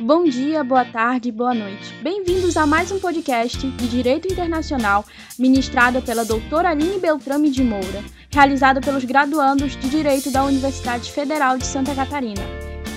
Bom 0.00 0.24
dia, 0.24 0.64
boa 0.64 0.84
tarde, 0.84 1.30
boa 1.30 1.54
noite. 1.54 1.94
Bem-vindos 2.02 2.56
a 2.56 2.66
mais 2.66 2.90
um 2.90 2.98
podcast 2.98 3.64
de 3.64 3.88
Direito 3.88 4.26
Internacional, 4.26 5.04
ministrado 5.38 6.02
pela 6.02 6.24
doutora 6.24 6.70
Aline 6.70 6.98
Beltrame 6.98 7.48
de 7.48 7.62
Moura, 7.62 8.02
realizado 8.28 8.80
pelos 8.80 9.04
graduandos 9.04 9.76
de 9.76 9.88
Direito 9.88 10.32
da 10.32 10.42
Universidade 10.44 11.12
Federal 11.12 11.56
de 11.56 11.64
Santa 11.64 11.94
Catarina. 11.94 12.42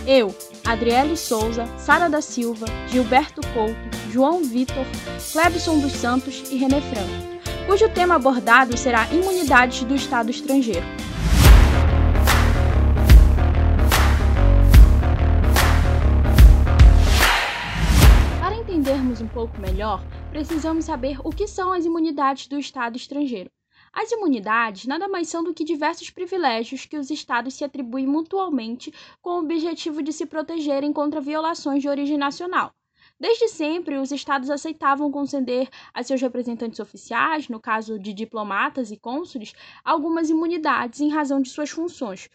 Eu, 0.08 0.36
Adriele 0.66 1.16
Souza, 1.16 1.68
Sara 1.78 2.10
da 2.10 2.20
Silva, 2.20 2.66
Gilberto 2.88 3.42
Couto, 3.54 3.78
João 4.12 4.44
Vitor, 4.44 4.86
Clebson 5.32 5.78
dos 5.78 5.94
Santos 5.94 6.46
e 6.52 6.58
René 6.58 6.82
Franco, 6.82 7.68
cujo 7.68 7.88
tema 7.90 8.16
abordado 8.16 8.76
será 8.76 9.08
Imunidades 9.14 9.84
do 9.84 9.94
Estado 9.94 10.32
Estrangeiro. 10.32 10.86
Pouco 19.38 19.62
melhor, 19.62 20.02
precisamos 20.32 20.86
saber 20.86 21.20
o 21.24 21.30
que 21.30 21.46
são 21.46 21.72
as 21.72 21.86
imunidades 21.86 22.48
do 22.48 22.58
Estado 22.58 22.98
estrangeiro. 22.98 23.52
As 23.94 24.12
imunidades 24.12 24.88
nada 24.88 25.08
mais 25.08 25.30
são 25.30 25.44
do 25.44 25.54
que 25.54 25.64
diversos 25.64 26.10
privilégios 26.10 26.88
que 26.88 26.98
os 26.98 27.12
Estados 27.12 27.54
se 27.54 27.64
atribuem 27.64 28.08
mutualmente 28.08 28.92
com 29.22 29.30
o 29.30 29.40
objetivo 29.42 30.02
de 30.02 30.12
se 30.12 30.26
protegerem 30.26 30.92
contra 30.92 31.22
violações 31.22 31.84
de 31.84 31.88
origem 31.88 32.18
nacional. 32.18 32.74
Desde 33.20 33.48
sempre, 33.48 33.98
os 33.98 34.12
estados 34.12 34.50
aceitavam 34.50 35.12
conceder 35.12 35.70
a 35.94 36.02
seus 36.02 36.20
representantes 36.20 36.80
oficiais, 36.80 37.48
no 37.48 37.60
caso 37.60 38.00
de 38.00 38.14
diplomatas 38.14 38.90
e 38.90 38.98
cônsules, 38.98 39.54
algumas 39.86 40.32
imunidades 40.32 41.00
em 41.00 41.10
razão 41.10 41.40
de 41.40 41.50
suas 41.50 41.70
funções, 41.70 42.28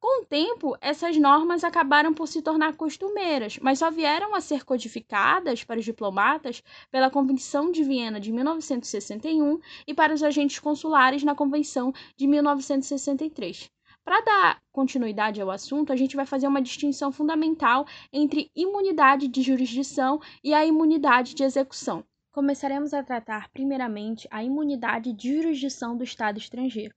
com 0.00 0.22
o 0.22 0.24
tempo, 0.24 0.78
essas 0.80 1.18
normas 1.18 1.62
acabaram 1.62 2.14
por 2.14 2.26
se 2.26 2.40
tornar 2.40 2.72
costumeiras, 2.72 3.58
mas 3.58 3.78
só 3.78 3.90
vieram 3.90 4.34
a 4.34 4.40
ser 4.40 4.64
codificadas 4.64 5.62
para 5.62 5.78
os 5.78 5.84
diplomatas 5.84 6.62
pela 6.90 7.10
Convenção 7.10 7.70
de 7.70 7.84
Viena 7.84 8.18
de 8.18 8.32
1961 8.32 9.60
e 9.86 9.92
para 9.92 10.14
os 10.14 10.22
agentes 10.22 10.58
consulares 10.58 11.22
na 11.22 11.34
Convenção 11.34 11.92
de 12.16 12.26
1963. 12.26 13.70
Para 14.02 14.22
dar 14.22 14.62
continuidade 14.72 15.38
ao 15.38 15.50
assunto, 15.50 15.92
a 15.92 15.96
gente 15.96 16.16
vai 16.16 16.24
fazer 16.24 16.46
uma 16.46 16.62
distinção 16.62 17.12
fundamental 17.12 17.86
entre 18.10 18.50
imunidade 18.56 19.28
de 19.28 19.42
jurisdição 19.42 20.18
e 20.42 20.54
a 20.54 20.64
imunidade 20.64 21.34
de 21.34 21.44
execução. 21.44 22.02
Começaremos 22.32 22.94
a 22.94 23.02
tratar, 23.02 23.50
primeiramente, 23.50 24.26
a 24.30 24.42
imunidade 24.42 25.12
de 25.12 25.36
jurisdição 25.36 25.94
do 25.94 26.04
Estado 26.04 26.38
estrangeiro, 26.38 26.94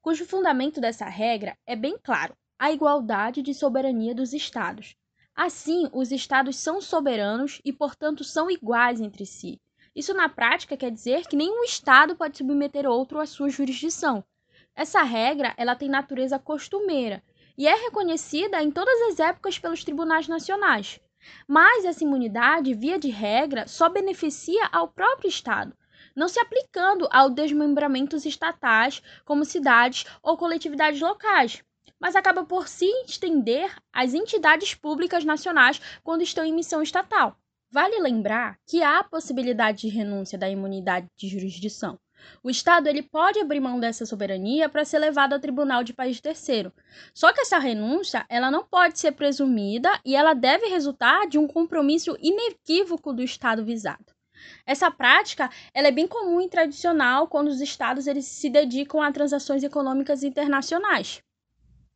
cujo 0.00 0.24
fundamento 0.24 0.80
dessa 0.80 1.06
regra 1.06 1.58
é 1.66 1.74
bem 1.74 1.98
claro 2.00 2.36
a 2.64 2.72
igualdade 2.72 3.42
de 3.42 3.52
soberania 3.52 4.14
dos 4.14 4.32
Estados. 4.32 4.96
Assim, 5.36 5.86
os 5.92 6.10
Estados 6.10 6.56
são 6.56 6.80
soberanos 6.80 7.60
e, 7.62 7.70
portanto, 7.70 8.24
são 8.24 8.50
iguais 8.50 9.02
entre 9.02 9.26
si. 9.26 9.60
Isso, 9.94 10.14
na 10.14 10.30
prática, 10.30 10.74
quer 10.74 10.90
dizer 10.90 11.26
que 11.26 11.36
nenhum 11.36 11.62
Estado 11.64 12.16
pode 12.16 12.38
submeter 12.38 12.86
outro 12.86 13.20
à 13.20 13.26
sua 13.26 13.50
jurisdição. 13.50 14.24
Essa 14.74 15.02
regra 15.02 15.52
ela 15.58 15.76
tem 15.76 15.90
natureza 15.90 16.38
costumeira 16.38 17.22
e 17.58 17.68
é 17.68 17.74
reconhecida 17.74 18.62
em 18.62 18.70
todas 18.70 18.98
as 19.12 19.20
épocas 19.20 19.58
pelos 19.58 19.84
tribunais 19.84 20.26
nacionais. 20.26 20.98
Mas 21.46 21.84
essa 21.84 22.02
imunidade, 22.02 22.72
via 22.72 22.98
de 22.98 23.10
regra, 23.10 23.68
só 23.68 23.90
beneficia 23.90 24.70
ao 24.72 24.88
próprio 24.88 25.28
Estado, 25.28 25.76
não 26.16 26.28
se 26.28 26.40
aplicando 26.40 27.06
ao 27.12 27.28
desmembramentos 27.28 28.24
estatais, 28.24 29.02
como 29.22 29.44
cidades 29.44 30.06
ou 30.22 30.38
coletividades 30.38 31.02
locais 31.02 31.62
mas 32.04 32.14
acaba 32.14 32.44
por 32.44 32.68
se 32.68 32.84
estender 33.06 33.74
às 33.90 34.12
entidades 34.12 34.74
públicas 34.74 35.24
nacionais 35.24 35.80
quando 36.02 36.20
estão 36.20 36.44
em 36.44 36.52
missão 36.52 36.82
estatal. 36.82 37.34
Vale 37.70 37.98
lembrar 37.98 38.58
que 38.66 38.82
há 38.82 38.98
a 38.98 39.04
possibilidade 39.04 39.80
de 39.80 39.88
renúncia 39.88 40.36
da 40.36 40.46
imunidade 40.46 41.06
de 41.16 41.28
jurisdição. 41.28 41.98
O 42.42 42.50
Estado 42.50 42.88
ele 42.88 43.02
pode 43.02 43.40
abrir 43.40 43.58
mão 43.58 43.80
dessa 43.80 44.04
soberania 44.04 44.68
para 44.68 44.84
ser 44.84 44.98
levado 44.98 45.32
ao 45.32 45.40
tribunal 45.40 45.82
de 45.82 45.94
país 45.94 46.20
terceiro. 46.20 46.70
Só 47.14 47.32
que 47.32 47.40
essa 47.40 47.58
renúncia 47.58 48.26
ela 48.28 48.50
não 48.50 48.66
pode 48.66 48.98
ser 48.98 49.12
presumida 49.12 49.88
e 50.04 50.14
ela 50.14 50.34
deve 50.34 50.66
resultar 50.66 51.26
de 51.26 51.38
um 51.38 51.48
compromisso 51.48 52.18
inequívoco 52.20 53.14
do 53.14 53.22
Estado 53.22 53.64
visado. 53.64 54.12
Essa 54.66 54.90
prática 54.90 55.48
ela 55.72 55.88
é 55.88 55.90
bem 55.90 56.06
comum 56.06 56.38
e 56.38 56.50
tradicional 56.50 57.28
quando 57.28 57.48
os 57.48 57.62
estados 57.62 58.06
eles 58.06 58.26
se 58.26 58.50
dedicam 58.50 59.00
a 59.00 59.10
transações 59.10 59.64
econômicas 59.64 60.22
internacionais. 60.22 61.22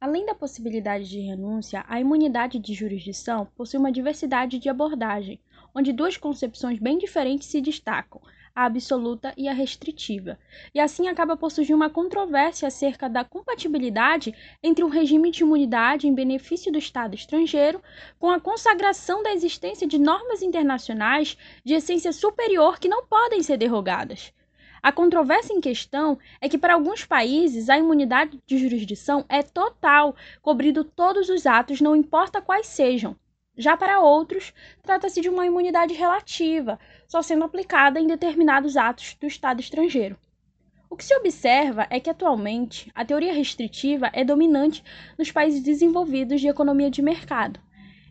Além 0.00 0.24
da 0.24 0.32
possibilidade 0.32 1.08
de 1.08 1.18
renúncia, 1.18 1.84
a 1.88 2.00
imunidade 2.00 2.60
de 2.60 2.72
jurisdição 2.72 3.48
possui 3.56 3.80
uma 3.80 3.90
diversidade 3.90 4.56
de 4.56 4.68
abordagem, 4.68 5.40
onde 5.74 5.92
duas 5.92 6.16
concepções 6.16 6.78
bem 6.78 6.98
diferentes 6.98 7.48
se 7.48 7.60
destacam, 7.60 8.22
a 8.54 8.64
absoluta 8.64 9.34
e 9.36 9.48
a 9.48 9.52
restritiva. 9.52 10.38
E 10.72 10.78
assim 10.78 11.08
acaba 11.08 11.36
por 11.36 11.50
surgir 11.50 11.74
uma 11.74 11.90
controvérsia 11.90 12.68
acerca 12.68 13.08
da 13.08 13.24
compatibilidade 13.24 14.32
entre 14.62 14.84
um 14.84 14.88
regime 14.88 15.32
de 15.32 15.42
imunidade 15.42 16.06
em 16.06 16.14
benefício 16.14 16.70
do 16.70 16.78
Estado 16.78 17.16
estrangeiro 17.16 17.82
com 18.20 18.30
a 18.30 18.38
consagração 18.38 19.20
da 19.20 19.32
existência 19.32 19.84
de 19.84 19.98
normas 19.98 20.42
internacionais 20.42 21.36
de 21.64 21.74
essência 21.74 22.12
superior 22.12 22.78
que 22.78 22.86
não 22.86 23.04
podem 23.04 23.42
ser 23.42 23.56
derrogadas. 23.56 24.32
A 24.80 24.92
controvérsia 24.92 25.52
em 25.52 25.60
questão 25.60 26.18
é 26.40 26.48
que, 26.48 26.56
para 26.56 26.74
alguns 26.74 27.04
países, 27.04 27.68
a 27.68 27.76
imunidade 27.76 28.40
de 28.46 28.58
jurisdição 28.58 29.24
é 29.28 29.42
total, 29.42 30.14
cobrindo 30.40 30.84
todos 30.84 31.28
os 31.28 31.46
atos, 31.46 31.80
não 31.80 31.96
importa 31.96 32.40
quais 32.40 32.66
sejam. 32.66 33.16
Já 33.56 33.76
para 33.76 34.00
outros, 34.00 34.54
trata-se 34.84 35.20
de 35.20 35.28
uma 35.28 35.44
imunidade 35.44 35.92
relativa, 35.94 36.78
só 37.08 37.20
sendo 37.22 37.44
aplicada 37.44 37.98
em 37.98 38.06
determinados 38.06 38.76
atos 38.76 39.16
do 39.20 39.26
Estado 39.26 39.60
estrangeiro. 39.60 40.16
O 40.88 40.96
que 40.96 41.04
se 41.04 41.14
observa 41.16 41.86
é 41.90 41.98
que, 41.98 42.08
atualmente, 42.08 42.90
a 42.94 43.04
teoria 43.04 43.32
restritiva 43.32 44.10
é 44.12 44.24
dominante 44.24 44.84
nos 45.18 45.32
países 45.32 45.60
desenvolvidos 45.60 46.40
de 46.40 46.48
economia 46.48 46.88
de 46.88 47.02
mercado. 47.02 47.60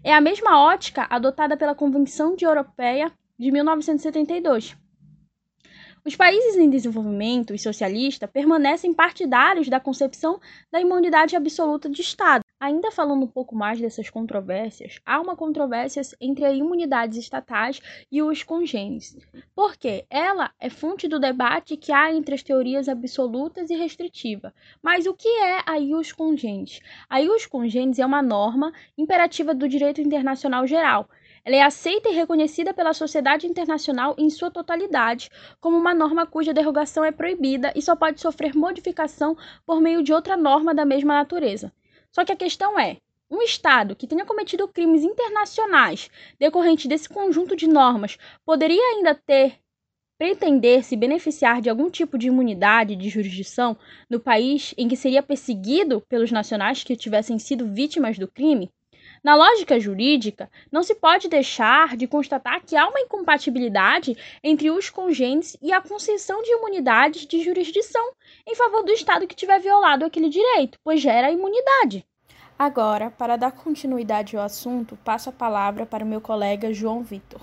É 0.04 0.14
a 0.14 0.22
mesma 0.22 0.62
ótica 0.62 1.08
adotada 1.10 1.56
pela 1.56 1.74
Convenção 1.74 2.36
de 2.36 2.46
Europeia 2.46 3.12
de 3.40 3.52
1972 3.52 4.78
os 6.07 6.16
países 6.16 6.56
em 6.56 6.69
desenvolvimento 6.69 7.53
e 7.53 7.59
socialista 7.59 8.29
permanecem 8.29 8.94
partidários 8.94 9.68
da 9.68 9.78
concepção 9.78 10.40
da 10.72 10.79
imunidade 10.79 11.35
absoluta 11.35 11.90
de 11.90 12.01
Estado. 12.01 12.45
Ainda 12.57 12.90
falando 12.91 13.25
um 13.25 13.28
pouco 13.28 13.53
mais 13.53 13.81
dessas 13.81 14.09
controvérsias, 14.09 15.01
há 15.06 15.19
uma 15.19 15.35
controvérsia 15.35 16.01
entre 16.22 16.45
as 16.45 16.56
imunidades 16.56 17.18
estatais 17.18 17.81
e 18.09 18.23
os 18.23 18.41
congêneres, 18.41 19.18
porque 19.53 20.06
ela 20.09 20.50
é 20.62 20.69
fonte 20.69 21.09
do 21.09 21.19
debate 21.19 21.75
que 21.75 21.91
há 21.91 22.09
entre 22.12 22.35
as 22.35 22.41
teorias 22.41 22.88
absolutas 22.88 23.69
e 23.69 23.75
restritiva. 23.75 24.53
Mas 24.81 25.06
o 25.06 25.13
que 25.13 25.28
é 25.28 25.59
a 25.66 25.78
ius 25.78 26.13
congêneres? 26.13 26.79
A 27.09 27.22
ius 27.22 27.45
congêneres 27.45 28.00
é 28.00 28.06
uma 28.06 28.22
norma 28.22 28.72
imperativa 28.97 29.53
do 29.53 29.68
direito 29.68 30.00
internacional 30.00 30.66
geral, 30.66 31.09
ela 31.47 31.56
é 31.56 31.62
aceita 31.62 32.09
e 32.09 32.13
reconhecida 32.13 32.74
pela 32.74 32.94
sociedade 32.94 33.47
internacional 33.47 34.13
em 34.18 34.30
sua 34.30 34.52
totalidade 34.52 35.30
como 35.62 35.78
uma 35.78 35.94
norma 35.94 36.25
cuja 36.25 36.53
derrogação 36.53 37.06
é 37.06 37.12
proibida 37.13 37.72
e 37.74 37.81
só 37.81 37.96
pode 37.96 38.19
sofrer 38.19 38.53
modificação 38.53 39.38
por 39.66 39.80
meio 39.80 40.03
de 40.03 40.12
outra 40.12 40.36
norma 40.36 40.75
da 40.75 40.84
mesma 40.84 41.13
natureza. 41.13 41.72
Só 42.12 42.25
que 42.25 42.34
a 42.34 42.36
questão 42.36 42.78
é: 42.78 42.97
um 43.31 43.41
Estado 43.41 43.96
que 43.96 44.06
tenha 44.06 44.25
cometido 44.25 44.68
crimes 44.68 45.06
internacionais 45.06 46.12
decorrentes 46.38 46.88
desse 46.88 47.07
conjunto 47.07 47.56
de 47.56 47.66
normas 47.66 48.18
poderia 48.46 48.84
ainda 48.84 49.16
ter 49.16 49.57
pretender 50.18 50.84
se 50.84 50.97
beneficiar 50.97 51.62
de 51.62 51.69
algum 51.69 51.90
tipo 51.90 52.18
de 52.18 52.28
imunidade 52.28 52.94
de 52.94 53.07
jurisdição 53.07 53.78
no 54.09 54.19
país 54.19 54.74
em 54.78 54.86
que 54.90 54.97
seria 54.97 55.24
perseguido 55.24 56.02
pelos 56.09 56.30
nacionais 56.30 56.84
que 56.84 56.98
tivessem 56.98 57.39
sido 57.39 57.66
vítimas 57.72 58.19
do 58.19 58.27
crime? 58.27 58.69
Na 59.24 59.36
lógica 59.36 59.80
jurídica, 59.80 60.50
não 60.72 60.84
se 60.84 60.96
pode 60.96 61.28
deixar 61.28 61.98
de 61.98 62.08
constatar 62.08 62.64
que 62.64 62.75
há 62.75 62.88
uma 62.88 63.00
incompatibilidade 63.00 64.18
entre 64.44 64.69
os 64.69 64.90
congêneres 64.90 65.58
e 65.62 65.72
a 65.72 65.81
concessão 65.81 66.42
de 66.42 66.52
imunidades 66.52 67.25
de 67.25 67.44
jurisdição 67.44 68.12
em 68.46 68.56
favor 68.56 68.84
do 68.84 68.92
Estado 68.92 69.28
que 69.28 69.36
tiver 69.36 69.60
violado 69.60 70.06
aquele 70.06 70.30
direito, 70.30 70.78
pois 70.84 71.02
gera 71.02 71.31
imunidade. 71.31 72.06
Agora, 72.58 73.12
para 73.12 73.38
dar 73.38 73.52
continuidade 73.52 74.36
ao 74.36 74.44
assunto, 74.44 74.98
passo 75.04 75.30
a 75.30 75.34
palavra 75.34 75.86
para 75.86 76.04
o 76.04 76.08
meu 76.08 76.20
colega 76.20 76.74
João 76.74 77.04
Vitor. 77.04 77.42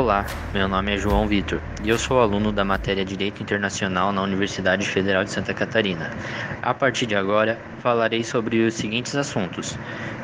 Olá, 0.00 0.24
meu 0.54 0.66
nome 0.66 0.94
é 0.94 0.96
João 0.96 1.28
Vitor 1.28 1.60
e 1.84 1.90
eu 1.90 1.98
sou 1.98 2.22
aluno 2.22 2.50
da 2.50 2.64
matéria 2.64 3.04
Direito 3.04 3.42
Internacional 3.42 4.10
na 4.12 4.22
Universidade 4.22 4.88
Federal 4.88 5.24
de 5.24 5.30
Santa 5.30 5.52
Catarina. 5.52 6.10
A 6.62 6.72
partir 6.72 7.04
de 7.04 7.14
agora, 7.14 7.60
falarei 7.80 8.24
sobre 8.24 8.62
os 8.64 8.72
seguintes 8.72 9.14
assuntos: 9.14 9.76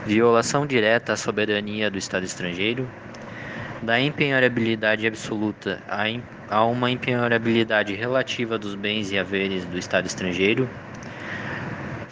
violação 0.06 0.66
direta 0.66 1.12
à 1.12 1.16
soberania 1.16 1.90
do 1.90 1.98
Estado 1.98 2.24
estrangeiro, 2.24 2.88
da 3.82 4.00
empenhorabilidade 4.00 5.06
absoluta 5.06 5.78
a 6.48 6.64
uma 6.64 6.90
empenhorabilidade 6.90 7.94
relativa 7.94 8.56
dos 8.58 8.74
bens 8.74 9.12
e 9.12 9.18
haveres 9.18 9.66
do 9.66 9.76
Estado 9.76 10.06
estrangeiro, 10.06 10.66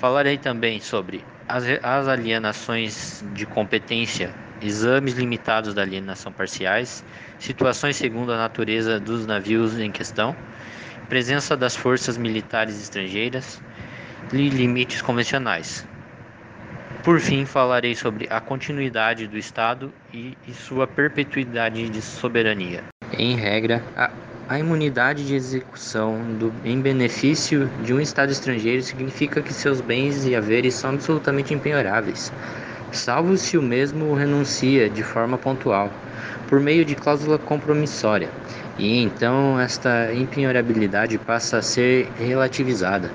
Falarei 0.05 0.37
também 0.37 0.82
sobre 0.82 1.25
as, 1.49 1.64
alienações 2.08 3.25
de 3.32 3.46
competência, 3.46 4.34
exames 4.64 5.14
limitados 5.14 5.75
da 5.75 5.82
alienação 5.82 6.32
parciais, 6.32 7.05
situações 7.38 7.96
segundo 7.96 8.32
a 8.32 8.37
natureza 8.37 8.99
dos 8.99 9.26
navios 9.26 9.78
em 9.78 9.90
questão, 9.90 10.34
presença 11.08 11.56
das 11.56 11.76
forças 11.76 12.16
militares 12.16 12.81
estrangeiras 12.81 13.61
e 14.32 14.49
limites 14.49 15.02
convencionais. 15.02 15.84
Por 17.02 17.20
fim, 17.20 17.44
falarei 17.44 17.94
sobre 17.94 18.26
a 18.31 18.40
continuidade 18.40 19.26
do 19.26 19.37
Estado 19.37 19.93
e, 20.12 20.37
e 20.49 20.55
sua 20.55 20.87
perpetuidade 20.87 21.87
de 21.90 22.00
soberania. 22.00 22.82
Em 23.19 23.37
regra, 23.37 23.82
a, 23.94 24.11
a 24.49 24.58
imunidade 24.58 25.26
de 25.26 25.34
execução 25.34 26.19
do, 26.38 26.52
em 26.64 26.81
benefício 26.81 27.69
de 27.84 27.93
um 27.93 28.00
Estado 28.00 28.32
estrangeiro 28.32 28.82
significa 28.82 29.43
que 29.43 29.52
seus 29.52 29.82
bens 29.82 30.25
e 30.25 30.34
haveres 30.34 30.75
são 30.75 30.90
absolutamente 30.94 31.52
impenhoráveis, 31.52 32.32
salvo 32.94 33.37
se 33.37 33.58
o 33.58 33.62
mesmo 33.62 34.14
renuncia 34.14 34.88
de 34.88 35.02
forma 35.02 35.37
pontual, 35.37 35.91
por 36.49 36.61
meio 36.61 36.85
de 36.85 36.94
cláusula 36.94 37.38
compromissória, 37.38 38.29
e 38.79 39.02
então 39.02 39.58
esta 39.61 40.12
impenhorabilidade 40.14 41.19
passa 41.19 41.58
a 41.58 41.62
ser 41.62 42.08
relativizada. 42.19 43.11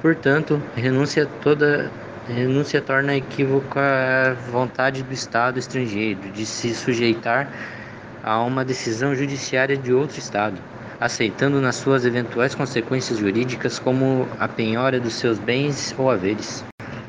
Portanto, 0.00 0.60
renúncia 0.76 1.26
toda 1.42 1.90
renúncia 2.28 2.80
torna 2.80 3.16
equívoca 3.16 3.80
a 3.80 4.34
vontade 4.50 5.02
do 5.02 5.12
Estado 5.12 5.58
estrangeiro 5.58 6.30
de 6.30 6.46
se 6.46 6.74
sujeitar 6.74 7.48
a 8.22 8.40
uma 8.40 8.64
decisão 8.64 9.14
judiciária 9.14 9.76
de 9.76 9.92
outro 9.92 10.18
Estado, 10.18 10.58
aceitando 10.98 11.60
nas 11.60 11.76
suas 11.76 12.06
eventuais 12.06 12.54
consequências 12.54 13.18
jurídicas 13.18 13.78
como 13.78 14.26
a 14.38 14.48
penhora 14.48 14.98
dos 14.98 15.14
seus 15.14 15.38
bens 15.38 15.94
ou 15.98 16.10
haveres. 16.10 16.64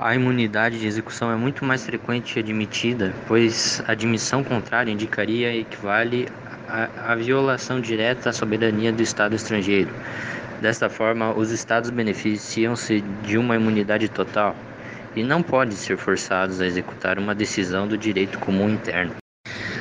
A 0.06 0.14
imunidade 0.14 0.80
de 0.80 0.86
execução 0.86 1.32
é 1.32 1.36
muito 1.36 1.66
mais 1.66 1.84
frequente 1.84 2.38
admitida, 2.38 3.12
pois 3.28 3.82
a 3.88 3.94
admissão 3.94 4.44
contrária 4.44 4.92
indicaria 4.92 5.58
equivale 5.58 6.28
à 6.68 7.16
violação 7.16 7.82
direta 7.82 8.30
à 8.30 8.32
soberania 8.32 8.94
do 8.94 9.02
Estado 9.02 9.36
estrangeiro. 9.36 9.90
Desta 10.62 10.90
forma, 10.90 11.34
os 11.34 11.50
Estados 11.50 11.90
beneficiam-se 11.90 13.02
de 13.24 13.36
uma 13.36 13.56
imunidade 13.56 14.08
total 14.08 14.56
e 15.16 15.24
não 15.24 15.42
podem 15.42 15.76
ser 15.76 15.98
forçados 15.98 16.62
a 16.62 16.68
executar 16.68 17.18
uma 17.18 17.34
decisão 17.34 17.88
do 17.88 17.98
direito 17.98 18.38
comum 18.38 18.70
interno. 18.70 19.16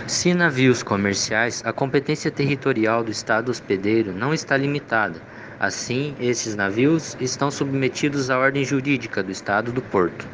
Se 0.06 0.32
navios 0.32 0.82
comerciais, 0.82 1.62
a 1.67 1.73
competência 1.73 2.31
territorial 2.31 3.05
do 3.05 3.11
Estado 3.11 3.50
hospedeiro 3.50 4.11
não 4.11 4.32
está 4.32 4.56
limitada. 4.56 5.20
Assim, 5.64 6.14
esses 6.20 6.55
navios 6.55 7.16
estão 7.19 7.50
submetidos 7.50 8.28
à 8.28 8.38
ordem 8.38 8.62
jurídica 8.62 9.22
do 9.22 9.32
Estado 9.32 9.72
do 9.72 9.81
porto. 9.81 10.28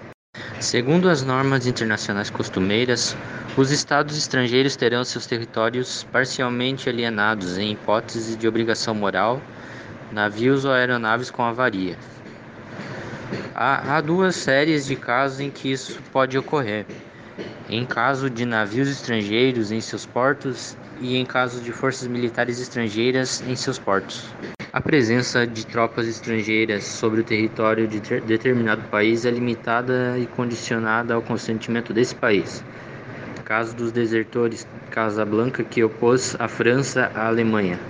Segundo 0.58 1.08
as 1.08 1.22
normas 1.22 1.68
internacionais 1.68 2.28
costumeiras, 2.28 3.16
os 3.56 3.70
estados 3.70 4.18
estrangeiros 4.18 4.74
terão 4.74 5.04
seus 5.04 5.26
territórios 5.26 6.04
parcialmente 6.10 6.88
alienados 6.88 7.58
em 7.58 7.70
hipótese 7.74 8.36
de 8.36 8.48
obrigação 8.48 8.92
moral, 8.92 9.40
navios 10.10 10.64
ou 10.64 10.72
aeronaves 10.72 11.30
com 11.30 11.44
avaria, 11.44 11.96
Há, 13.54 13.98
há 13.98 14.00
duas 14.00 14.34
séries 14.34 14.84
de 14.84 14.96
casos 14.96 15.38
em 15.38 15.48
que 15.48 15.70
isso 15.70 16.02
pode 16.12 16.36
ocorrer: 16.36 16.86
em 17.68 17.86
caso 17.86 18.28
de 18.28 18.44
navios 18.44 18.88
estrangeiros 18.88 19.70
em 19.70 19.80
seus 19.80 20.04
portos 20.04 20.76
e 21.00 21.16
em 21.16 21.24
caso 21.24 21.60
de 21.60 21.70
forças 21.70 22.08
militares 22.08 22.58
estrangeiras 22.60 23.44
em 23.46 23.54
seus 23.54 23.78
portos. 23.78 24.28
A 24.72 24.80
presença 24.80 25.44
de 25.44 25.66
tropas 25.66 26.06
estrangeiras 26.06 26.84
sobre 26.84 27.22
o 27.22 27.24
território 27.24 27.88
de 27.88 27.98
determinado 28.20 28.82
país 28.82 29.24
é 29.24 29.30
limitada 29.30 30.16
e 30.16 30.26
condicionada 30.26 31.12
ao 31.12 31.20
consentimento 31.20 31.92
desse 31.92 32.14
país. 32.14 32.62
Caso 33.44 33.74
dos 33.74 33.90
desertores 33.90 34.68
Casablanca 34.88 35.64
que 35.64 35.82
opôs 35.82 36.36
a 36.38 36.46
França 36.46 37.10
à 37.16 37.26
Alemanha. 37.26 37.80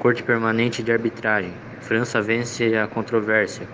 Corte 0.00 0.24
permanente 0.24 0.82
de 0.82 0.90
arbitragem. 0.90 1.52
França 1.80 2.20
vence 2.20 2.76
a 2.76 2.88
controvérsia. 2.88 3.64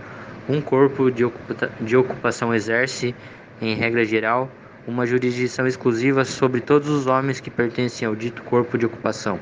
Um 0.46 0.60
corpo 0.60 1.10
de, 1.10 1.24
ocupa 1.24 1.70
de 1.80 1.96
ocupação 1.96 2.54
exerce, 2.54 3.14
em 3.62 3.74
regra 3.74 4.04
geral, 4.04 4.50
uma 4.86 5.06
jurisdição 5.06 5.66
exclusiva 5.66 6.22
sobre 6.22 6.60
todos 6.60 6.90
os 6.90 7.06
homens 7.06 7.40
que 7.40 7.48
pertencem 7.48 8.06
ao 8.06 8.14
dito 8.14 8.42
corpo 8.42 8.76
de 8.76 8.84
ocupação. 8.84 9.40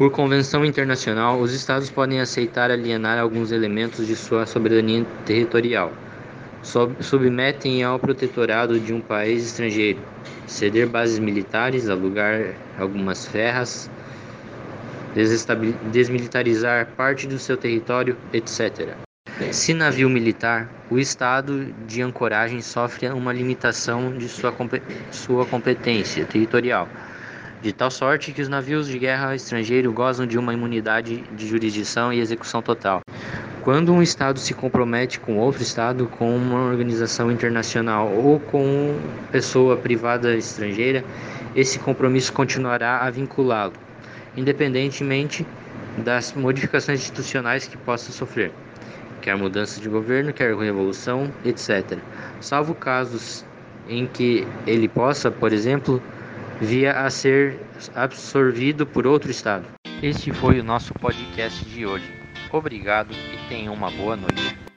Por 0.00 0.10
convenção 0.10 0.64
internacional, 0.64 1.38
os 1.38 1.52
Estados 1.52 1.90
podem 1.90 2.20
aceitar 2.20 2.70
alienar 2.70 3.18
alguns 3.18 3.52
elementos 3.52 4.06
de 4.06 4.16
sua 4.16 4.46
soberania 4.46 5.04
territorial. 5.26 5.92
Submetem 7.00 7.84
ao 7.84 7.98
protetorado 7.98 8.80
de 8.80 8.94
um 8.94 9.00
país 9.02 9.44
estrangeiro, 9.44 10.00
ceder 10.46 10.88
bases 10.88 11.18
militares, 11.18 11.90
alugar 11.90 12.54
algumas 12.78 13.26
ferras, 13.26 13.90
desmilitarizar 15.92 16.86
parte 16.96 17.26
do 17.26 17.38
seu 17.38 17.58
território, 17.58 18.16
etc. 18.32 18.94
Se 19.52 19.74
navio 19.74 20.08
militar, 20.08 20.66
o 20.90 20.98
estado 20.98 21.74
de 21.86 22.00
ancoragem 22.00 22.62
sofre 22.62 23.06
uma 23.10 23.34
limitação 23.34 24.16
de 24.16 24.30
sua, 24.30 24.54
sua 25.10 25.44
competência 25.44 26.24
territorial, 26.24 26.88
de 27.62 27.72
tal 27.72 27.90
sorte 27.90 28.32
que 28.32 28.40
os 28.40 28.48
navios 28.48 28.88
de 28.88 28.98
guerra 28.98 29.34
estrangeiro 29.34 29.92
gozam 29.92 30.26
de 30.26 30.38
uma 30.38 30.54
imunidade 30.54 31.22
de 31.32 31.46
jurisdição 31.46 32.12
e 32.12 32.20
execução 32.20 32.62
total. 32.62 33.00
Quando 33.62 33.92
um 33.92 34.02
Estado 34.02 34.38
se 34.38 34.54
compromete 34.54 35.20
com 35.20 35.36
outro 35.36 35.62
Estado, 35.62 36.06
com 36.06 36.34
uma 36.34 36.64
organização 36.64 37.30
internacional 37.30 38.08
ou 38.08 38.40
com 38.40 38.98
pessoa 39.30 39.76
privada 39.76 40.34
estrangeira, 40.34 41.04
esse 41.54 41.78
compromisso 41.78 42.32
continuará 42.32 43.00
a 43.00 43.10
vinculá-lo, 43.10 43.74
independentemente 44.36 45.46
das 45.98 46.32
modificações 46.32 47.00
institucionais 47.00 47.66
que 47.66 47.76
possa 47.76 48.10
sofrer 48.12 48.52
quer 49.20 49.36
mudança 49.36 49.80
de 49.80 49.88
governo, 49.88 50.32
quer 50.32 50.56
revolução, 50.56 51.30
etc. 51.44 51.98
Salvo 52.40 52.74
casos 52.74 53.44
em 53.88 54.06
que 54.06 54.46
ele 54.66 54.88
possa, 54.88 55.30
por 55.30 55.52
exemplo, 55.52 56.02
vir 56.60 56.88
a 56.88 57.08
ser 57.08 57.58
absorvido 57.94 58.86
por 58.86 59.06
outro 59.06 59.30
Estado. 59.30 59.66
Este 60.02 60.32
foi 60.32 60.60
o 60.60 60.64
nosso 60.64 60.92
podcast 60.94 61.64
de 61.64 61.86
hoje. 61.86 62.12
Obrigado 62.52 63.12
e 63.12 63.48
tenha 63.48 63.72
uma 63.72 63.90
boa 63.90 64.16
noite. 64.16 64.69